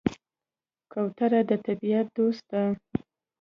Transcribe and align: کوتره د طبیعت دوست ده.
کوتره 0.91 1.41
د 1.49 1.51
طبیعت 1.65 2.07
دوست 2.17 2.43
ده. 2.51 2.63